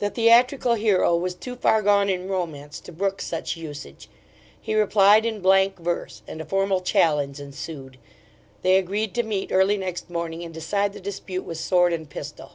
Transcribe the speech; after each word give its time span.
The 0.00 0.10
theatrical 0.10 0.74
hero 0.74 1.16
was 1.16 1.36
too 1.36 1.54
far 1.54 1.80
gone 1.80 2.08
in 2.10 2.28
romance 2.28 2.80
to 2.80 2.90
brook 2.90 3.20
such 3.22 3.56
usage: 3.56 4.08
he 4.60 4.74
replied 4.74 5.24
in 5.24 5.40
blank 5.40 5.78
verse, 5.78 6.22
and 6.26 6.40
a 6.40 6.44
formal 6.44 6.80
challenge 6.80 7.38
ensued. 7.38 7.96
They 8.62 8.74
agreed 8.78 9.14
to 9.14 9.22
meet 9.22 9.52
early 9.52 9.76
next 9.76 10.10
morning 10.10 10.42
and 10.42 10.52
decide 10.52 10.92
the 10.92 10.98
dispute 10.98 11.44
with 11.44 11.58
sword 11.58 11.92
and 11.92 12.10
pistol. 12.10 12.54